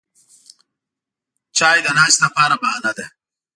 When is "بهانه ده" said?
2.61-3.05